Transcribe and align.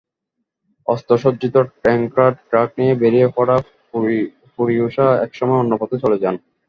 অস্ত্রসজ্জিত 0.87 1.55
tanker 1.83 2.31
truck 2.49 2.69
নিয়ে 2.79 2.93
বেরিয়ে 3.01 3.27
পড়া 3.35 3.57
ফুরিওসা 4.51 5.07
একসময় 5.25 5.59
অন্য 5.59 5.73
পথে 5.81 5.97
চলে 6.03 6.17
যান। 6.23 6.35